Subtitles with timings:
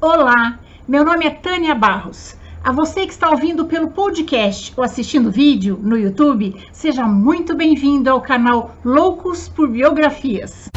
[0.00, 2.36] Olá, meu nome é Tânia Barros.
[2.62, 8.08] A você que está ouvindo pelo podcast ou assistindo vídeo no YouTube, seja muito bem-vindo
[8.08, 10.68] ao canal Loucos por Biografias.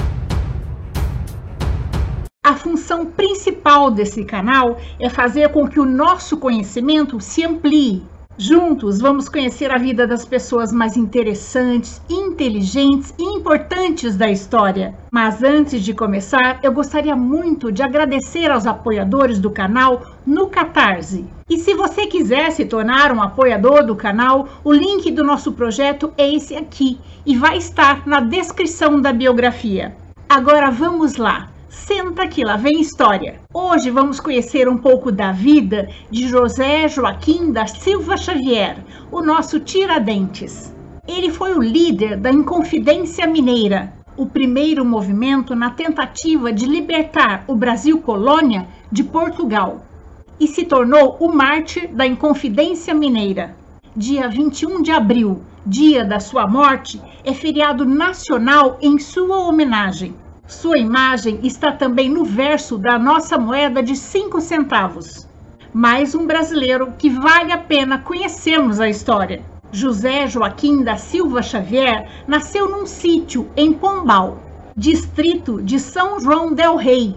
[2.43, 8.01] A função principal desse canal é fazer com que o nosso conhecimento se amplie
[8.37, 14.95] Juntos vamos conhecer a vida das pessoas mais interessantes, inteligentes e importantes da história.
[15.11, 21.25] Mas antes de começar, eu gostaria muito de agradecer aos apoiadores do canal no Catarse.
[21.49, 26.13] E se você quiser se tornar um apoiador do canal, o link do nosso projeto
[26.17, 29.95] é esse aqui e vai estar na descrição da biografia.
[30.27, 31.50] Agora vamos lá.
[31.71, 33.39] Senta que lá vem história.
[33.53, 39.57] Hoje vamos conhecer um pouco da vida de José Joaquim da Silva Xavier, o nosso
[39.57, 40.69] Tiradentes.
[41.07, 47.55] Ele foi o líder da Inconfidência Mineira, o primeiro movimento na tentativa de libertar o
[47.55, 49.85] Brasil colônia de Portugal,
[50.37, 53.55] e se tornou o mártir da Inconfidência Mineira.
[53.95, 60.13] Dia 21 de abril, dia da sua morte, é feriado nacional em sua homenagem.
[60.51, 65.25] Sua imagem está também no verso da nossa moeda de cinco centavos.
[65.73, 69.41] Mais um brasileiro que vale a pena conhecermos a história.
[69.71, 74.39] José Joaquim da Silva Xavier nasceu num sítio em Pombal,
[74.75, 77.15] distrito de São João del Rei,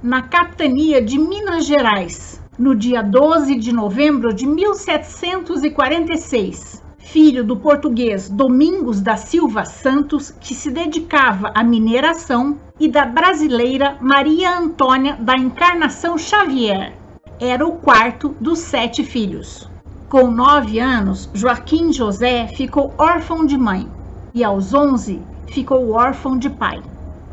[0.00, 8.28] na capitania de Minas Gerais, no dia 12 de novembro de 1746 filho do português
[8.28, 15.34] Domingos da Silva Santos, que se dedicava à mineração, e da brasileira Maria Antônia da
[15.34, 16.92] Encarnação Xavier.
[17.40, 19.68] Era o quarto dos sete filhos.
[20.08, 23.88] Com nove anos, Joaquim José ficou órfão de mãe
[24.34, 26.82] e aos onze ficou órfão de pai.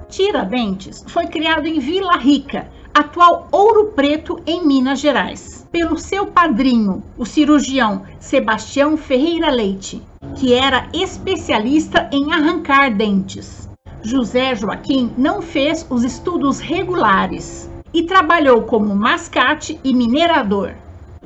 [0.07, 7.03] Tiradentes foi criado em Vila Rica, atual Ouro Preto, em Minas Gerais, pelo seu padrinho,
[7.17, 10.01] o cirurgião Sebastião Ferreira Leite,
[10.35, 13.67] que era especialista em arrancar dentes.
[14.03, 20.73] José Joaquim não fez os estudos regulares e trabalhou como mascate e minerador.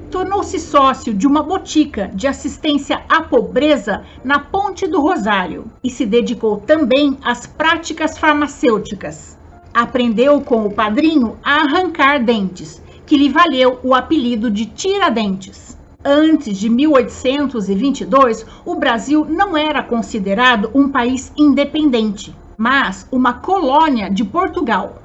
[0.09, 6.05] Tornou-se sócio de uma botica de assistência à pobreza na Ponte do Rosário e se
[6.05, 9.36] dedicou também às práticas farmacêuticas
[9.77, 15.77] aprendeu com o padrinho a arrancar dentes, que lhe valeu o apelido de Tiradentes.
[16.03, 24.25] Antes de 1822, o Brasil não era considerado um país independente, mas uma colônia de
[24.25, 24.97] Portugal.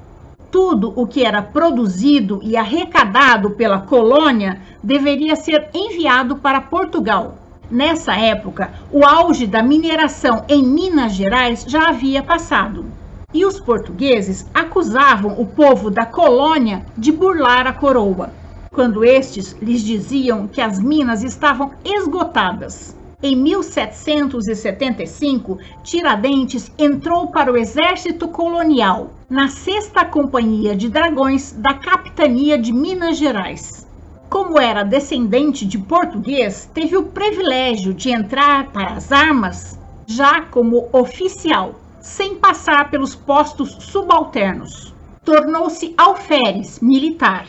[0.49, 7.37] Tudo o que era produzido e arrecadado pela colônia deveria ser enviado para Portugal.
[7.69, 13.02] Nessa época, o auge da mineração em Minas Gerais já havia passado
[13.33, 18.35] e os portugueses acusavam o povo da colônia de burlar a coroa,
[18.69, 22.95] quando estes lhes diziam que as minas estavam esgotadas.
[23.21, 32.57] Em 1775, Tiradentes entrou para o exército colonial, na sexta companhia de dragões da capitania
[32.57, 33.87] de Minas Gerais.
[34.29, 40.89] Como era descendente de português, teve o privilégio de entrar para as armas já como
[40.91, 44.93] oficial sem passar pelos postos subalternos.
[45.23, 47.47] Tornou-se alferes militar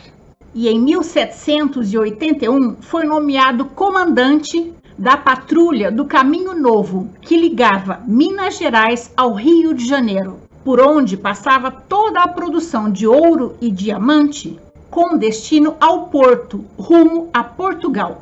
[0.53, 9.11] e em 1781 foi nomeado comandante da patrulha do Caminho Novo, que ligava Minas Gerais
[9.17, 14.57] ao Rio de Janeiro, por onde passava toda a produção de ouro e diamante
[14.89, 18.21] com destino ao porto, rumo a Portugal.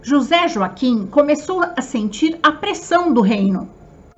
[0.00, 3.68] José Joaquim começou a sentir a pressão do reino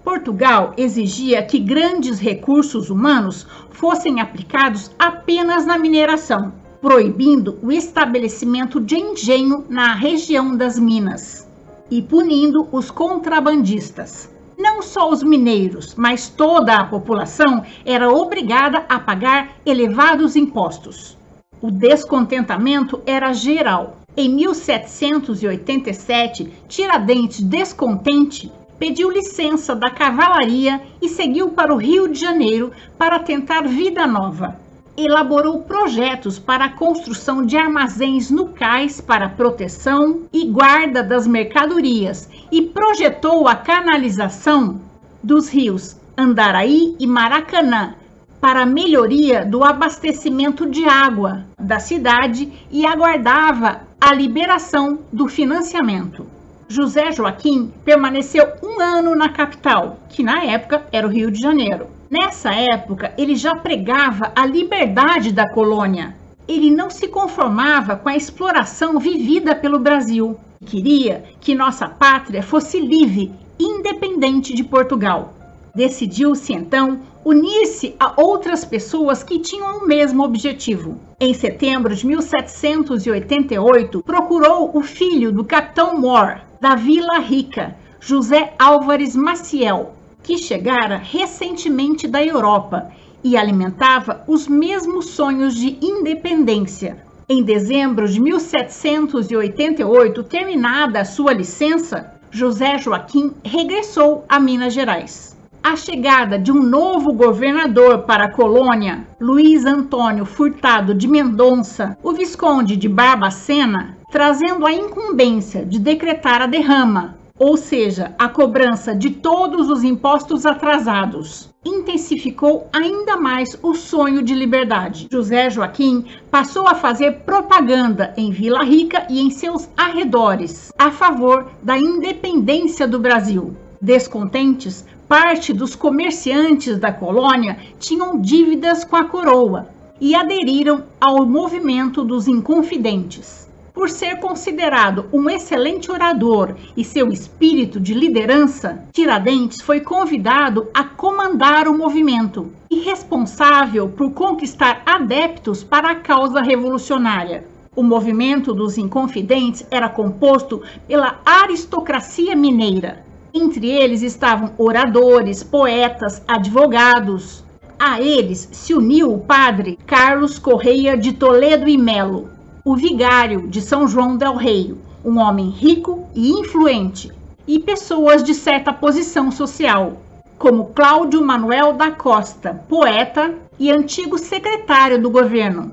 [0.06, 8.94] Portugal exigia que grandes recursos humanos fossem aplicados apenas na mineração, proibindo o estabelecimento de
[8.94, 11.44] engenho na região das minas
[11.90, 14.30] e punindo os contrabandistas.
[14.56, 21.18] Não só os mineiros, mas toda a população era obrigada a pagar elevados impostos.
[21.60, 23.96] O descontentamento era geral.
[24.16, 32.72] Em 1787, Tiradentes, descontente, pediu licença da cavalaria e seguiu para o Rio de Janeiro
[32.98, 34.58] para tentar vida nova.
[34.96, 42.28] Elaborou projetos para a construção de armazéns no cais para proteção e guarda das mercadorias
[42.50, 44.80] e projetou a canalização
[45.22, 47.94] dos rios Andaraí e Maracanã
[48.40, 56.35] para melhoria do abastecimento de água da cidade e aguardava a liberação do financiamento.
[56.68, 61.86] José Joaquim permaneceu um ano na capital, que na época era o Rio de Janeiro.
[62.10, 66.14] Nessa época, ele já pregava a liberdade da colônia
[66.48, 70.38] ele não se conformava com a exploração vivida pelo Brasil.
[70.64, 75.34] Queria que nossa pátria fosse livre, independente de Portugal.
[75.74, 81.00] Decidiu-se então unir-se a outras pessoas que tinham o mesmo objetivo.
[81.18, 89.16] Em setembro de 1788, procurou o filho do capitão Moore, da Vila Rica, José Álvares
[89.16, 92.90] Maciel, que chegara recentemente da Europa
[93.22, 97.04] e alimentava os mesmos sonhos de independência.
[97.28, 105.36] Em dezembro de 1788, terminada a sua licença, José Joaquim regressou a Minas Gerais.
[105.62, 112.12] A chegada de um novo governador para a colônia, Luiz Antônio Furtado de Mendonça, o
[112.12, 119.10] Visconde de Barbacena, trazendo a incumbência de decretar a derrama, ou seja, a cobrança de
[119.10, 125.06] todos os impostos atrasados, intensificou ainda mais o sonho de liberdade.
[125.12, 131.50] José Joaquim passou a fazer propaganda em Vila Rica e em seus arredores a favor
[131.62, 133.54] da independência do Brasil.
[133.82, 139.68] Descontentes, parte dos comerciantes da colônia tinham dívidas com a coroa
[140.00, 143.44] e aderiram ao movimento dos Inconfidentes.
[143.76, 150.82] Por ser considerado um excelente orador e seu espírito de liderança, Tiradentes foi convidado a
[150.82, 157.44] comandar o movimento e responsável por conquistar adeptos para a causa revolucionária.
[157.76, 163.04] O movimento dos Inconfidentes era composto pela aristocracia mineira.
[163.34, 167.44] Entre eles estavam oradores, poetas, advogados.
[167.78, 172.34] A eles se uniu o padre Carlos Correia de Toledo e Melo,
[172.66, 174.74] o vigário de São João del Rei,
[175.04, 177.12] um homem rico e influente,
[177.46, 179.98] e pessoas de certa posição social,
[180.36, 185.72] como Cláudio Manuel da Costa, poeta e antigo secretário do governo,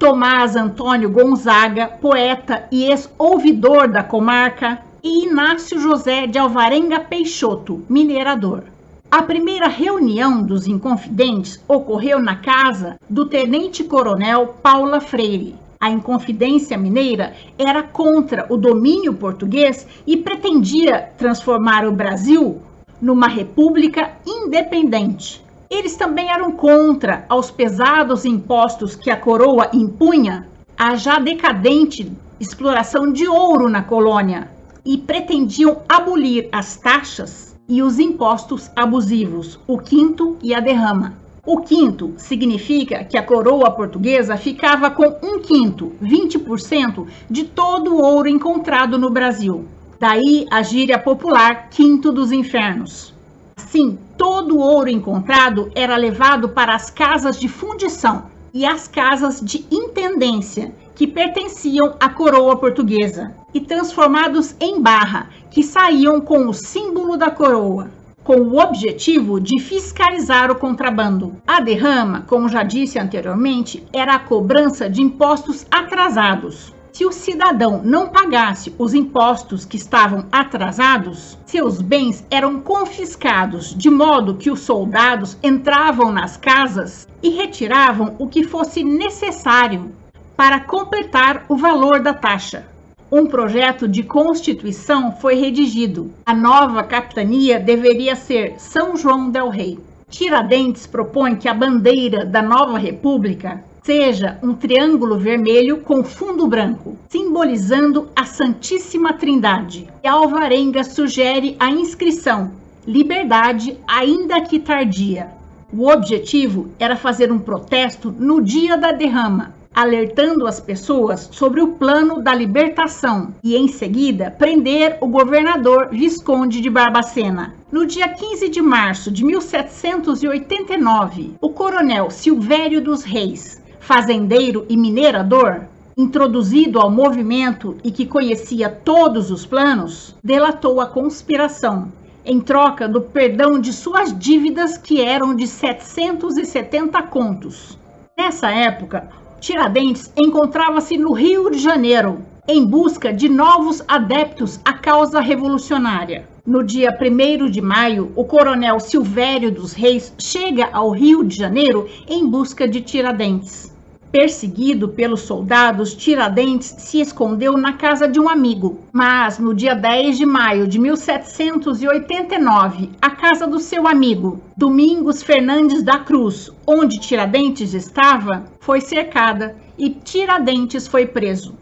[0.00, 8.64] Tomás Antônio Gonzaga, poeta e ex-ouvidor da comarca, e Inácio José de Alvarenga Peixoto, minerador.
[9.08, 17.34] A primeira reunião dos Inconfidentes ocorreu na casa do tenente-coronel Paula Freire, a Inconfidência Mineira
[17.58, 22.62] era contra o domínio português e pretendia transformar o Brasil
[23.00, 25.44] numa república independente.
[25.68, 30.46] Eles também eram contra aos pesados impostos que a coroa impunha
[30.78, 34.48] à já decadente exploração de ouro na colônia
[34.86, 41.21] e pretendiam abolir as taxas e os impostos abusivos, o quinto e a derrama.
[41.44, 48.00] O quinto significa que a coroa portuguesa ficava com um quinto, 20%, de todo o
[48.00, 49.66] ouro encontrado no Brasil.
[49.98, 53.12] Daí a gíria popular quinto dos infernos.
[53.56, 59.40] Assim, todo o ouro encontrado era levado para as casas de fundição e as casas
[59.40, 66.54] de intendência, que pertenciam à coroa portuguesa, e transformados em barra, que saíam com o
[66.54, 67.90] símbolo da coroa
[68.24, 71.36] com o objetivo de fiscalizar o contrabando.
[71.46, 76.72] A derrama, como já disse anteriormente, era a cobrança de impostos atrasados.
[76.92, 83.88] Se o cidadão não pagasse os impostos que estavam atrasados, seus bens eram confiscados, de
[83.88, 89.90] modo que os soldados entravam nas casas e retiravam o que fosse necessário
[90.36, 92.71] para completar o valor da taxa
[93.12, 96.10] um projeto de constituição foi redigido.
[96.24, 99.78] A nova capitania deveria ser São João del Rei.
[100.08, 106.96] Tiradentes propõe que a bandeira da nova república seja um triângulo vermelho com fundo branco,
[107.10, 109.86] simbolizando a Santíssima Trindade.
[110.02, 112.52] E Alvarenga sugere a inscrição
[112.86, 115.28] Liberdade, ainda que tardia.
[115.70, 121.72] O objetivo era fazer um protesto no dia da derrama, alertando as pessoas sobre o
[121.72, 127.54] plano da libertação e, em seguida, prender o governador Visconde de Barbacena.
[127.70, 135.62] No dia 15 de março de 1789, o coronel Silvério dos Reis, fazendeiro e minerador,
[135.96, 141.90] introduzido ao movimento e que conhecia todos os planos, delatou a conspiração
[142.24, 147.78] em troca do perdão de suas dívidas que eram de 770 contos.
[148.16, 149.08] Nessa época,
[149.42, 156.28] Tiradentes encontrava-se no Rio de Janeiro em busca de novos adeptos à causa revolucionária.
[156.46, 161.88] No dia 1 de maio, o coronel Silvério dos Reis chega ao Rio de Janeiro
[162.06, 163.71] em busca de Tiradentes.
[164.12, 168.80] Perseguido pelos soldados, Tiradentes se escondeu na casa de um amigo.
[168.92, 175.82] Mas no dia 10 de maio de 1789, a casa do seu amigo, Domingos Fernandes
[175.82, 181.54] da Cruz, onde Tiradentes estava, foi cercada e Tiradentes foi preso.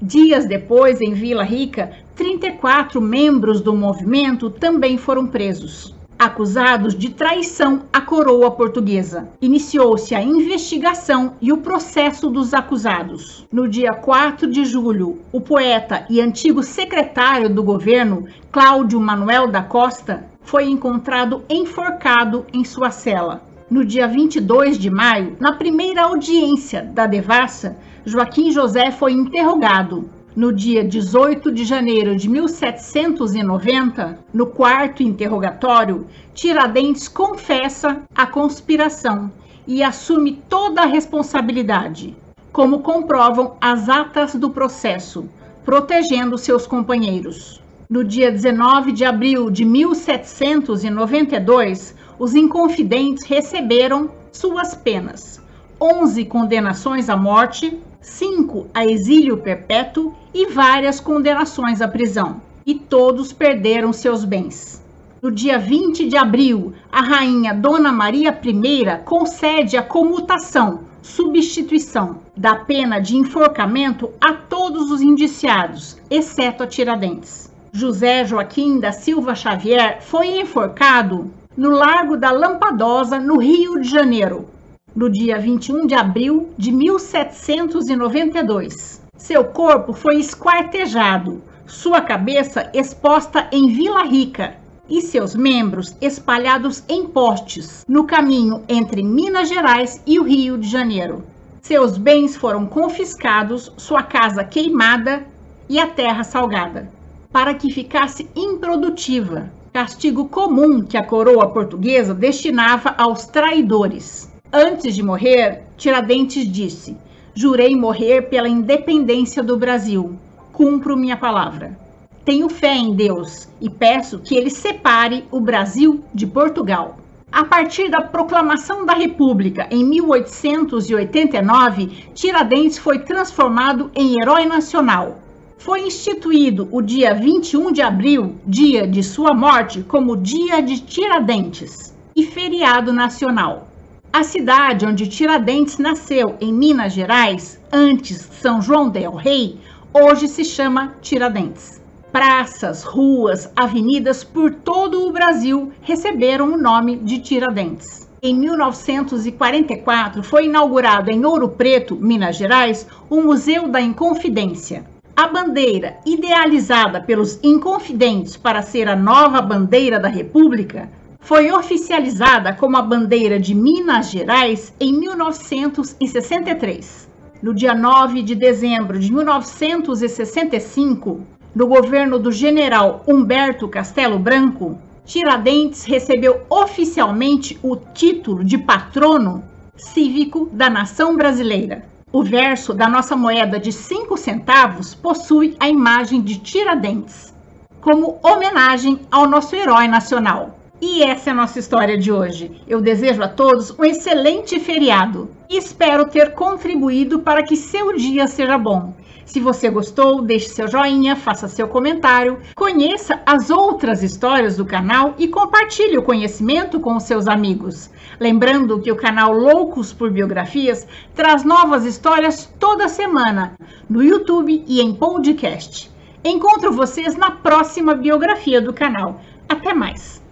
[0.00, 7.82] Dias depois, em Vila Rica, 34 membros do movimento também foram presos acusados de traição
[7.92, 9.28] à coroa portuguesa.
[9.40, 13.46] Iniciou-se a investigação e o processo dos acusados.
[13.52, 19.62] No dia 4 de julho, o poeta e antigo secretário do governo, Cláudio Manuel da
[19.62, 23.42] Costa, foi encontrado enforcado em sua cela.
[23.70, 30.50] No dia 22 de maio, na primeira audiência da devassa, Joaquim José foi interrogado no
[30.52, 39.32] dia 18 de janeiro de 1790, no quarto interrogatório, Tiradentes confessa a conspiração
[39.66, 42.16] e assume toda a responsabilidade,
[42.52, 45.28] como comprovam as atas do processo,
[45.64, 47.60] protegendo seus companheiros.
[47.90, 55.42] No dia 19 de abril de 1792, os inconfidentes receberam suas penas:
[55.80, 62.40] 11 condenações à morte, cinco a exílio perpétuo e várias condenações à prisão.
[62.64, 64.82] E todos perderam seus bens.
[65.20, 72.54] No dia 20 de abril, a rainha Dona Maria I concede a comutação, substituição da
[72.54, 77.50] pena de enforcamento a todos os indiciados, exceto a Tiradentes.
[77.72, 84.46] José Joaquim da Silva Xavier foi enforcado no Largo da Lampadosa, no Rio de Janeiro,
[84.94, 89.02] no dia 21 de abril de 1792.
[89.16, 94.56] Seu corpo foi esquartejado, sua cabeça exposta em Vila Rica
[94.88, 100.68] e seus membros espalhados em postes no caminho entre Minas Gerais e o Rio de
[100.68, 101.24] Janeiro.
[101.60, 105.26] Seus bens foram confiscados, sua casa queimada
[105.68, 106.90] e a terra salgada,
[107.30, 114.32] para que ficasse improdutiva, castigo comum que a coroa portuguesa destinava aos traidores.
[114.52, 116.96] Antes de morrer, Tiradentes disse:
[117.34, 120.18] Jurei morrer pela independência do Brasil.
[120.54, 121.78] Cumpro minha palavra.
[122.24, 126.96] Tenho fé em Deus e peço que ele separe o Brasil de Portugal.
[127.30, 135.18] A partir da proclamação da República em 1889, Tiradentes foi transformado em herói nacional.
[135.58, 141.94] Foi instituído o dia 21 de abril, dia de sua morte, como Dia de Tiradentes
[142.16, 143.67] e feriado nacional.
[144.10, 149.58] A cidade onde Tiradentes nasceu, em Minas Gerais, antes São João del Rei,
[149.92, 151.80] hoje se chama Tiradentes.
[152.10, 158.08] Praças, ruas, avenidas por todo o Brasil receberam o nome de Tiradentes.
[158.22, 164.84] Em 1944, foi inaugurado em Ouro Preto, Minas Gerais, o Museu da Inconfidência.
[165.14, 170.88] A bandeira, idealizada pelos Inconfidentes para ser a nova bandeira da República,
[171.28, 177.06] foi oficializada como a bandeira de Minas Gerais em 1963.
[177.42, 181.20] No dia 9 de dezembro de 1965,
[181.54, 189.44] no governo do general Humberto Castelo Branco, Tiradentes recebeu oficialmente o título de patrono
[189.76, 191.84] cívico da nação brasileira.
[192.10, 197.34] O verso da nossa moeda de 5 centavos possui a imagem de Tiradentes,
[197.82, 200.57] como homenagem ao nosso herói nacional.
[200.80, 202.62] E essa é a nossa história de hoje.
[202.68, 208.28] Eu desejo a todos um excelente feriado e espero ter contribuído para que seu dia
[208.28, 208.94] seja bom.
[209.24, 215.14] Se você gostou, deixe seu joinha, faça seu comentário, conheça as outras histórias do canal
[215.18, 217.90] e compartilhe o conhecimento com os seus amigos.
[218.20, 223.54] Lembrando que o canal Loucos por Biografias traz novas histórias toda semana
[223.90, 225.90] no YouTube e em podcast.
[226.24, 229.20] Encontro vocês na próxima biografia do canal.
[229.48, 230.27] Até mais!